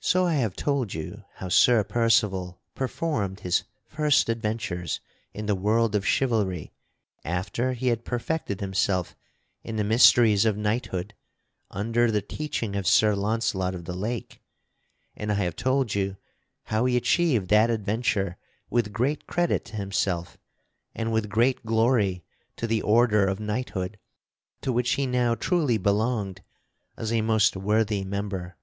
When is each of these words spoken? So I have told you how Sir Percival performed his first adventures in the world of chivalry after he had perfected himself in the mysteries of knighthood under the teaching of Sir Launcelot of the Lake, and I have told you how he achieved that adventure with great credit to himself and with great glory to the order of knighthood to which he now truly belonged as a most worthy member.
So 0.00 0.26
I 0.26 0.34
have 0.34 0.54
told 0.54 0.94
you 0.94 1.24
how 1.34 1.48
Sir 1.48 1.82
Percival 1.82 2.60
performed 2.76 3.40
his 3.40 3.64
first 3.88 4.28
adventures 4.28 5.00
in 5.34 5.46
the 5.46 5.56
world 5.56 5.96
of 5.96 6.06
chivalry 6.06 6.72
after 7.24 7.72
he 7.72 7.88
had 7.88 8.04
perfected 8.04 8.60
himself 8.60 9.16
in 9.64 9.74
the 9.74 9.82
mysteries 9.82 10.44
of 10.44 10.56
knighthood 10.56 11.14
under 11.72 12.12
the 12.12 12.22
teaching 12.22 12.76
of 12.76 12.86
Sir 12.86 13.16
Launcelot 13.16 13.74
of 13.74 13.86
the 13.86 13.92
Lake, 13.94 14.40
and 15.16 15.32
I 15.32 15.42
have 15.42 15.56
told 15.56 15.96
you 15.96 16.16
how 16.66 16.84
he 16.84 16.96
achieved 16.96 17.48
that 17.48 17.68
adventure 17.68 18.36
with 18.70 18.92
great 18.92 19.26
credit 19.26 19.64
to 19.66 19.76
himself 19.76 20.38
and 20.94 21.12
with 21.12 21.28
great 21.28 21.66
glory 21.66 22.24
to 22.54 22.68
the 22.68 22.82
order 22.82 23.26
of 23.26 23.40
knighthood 23.40 23.98
to 24.60 24.72
which 24.72 24.92
he 24.92 25.08
now 25.08 25.34
truly 25.34 25.76
belonged 25.76 26.40
as 26.96 27.12
a 27.12 27.20
most 27.20 27.56
worthy 27.56 28.04
member. 28.04 28.54